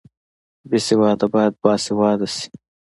بې 0.69 0.79
سواده 0.87 1.25
باید 1.33 1.53
باسواده 1.63 2.27
شي 2.35 2.47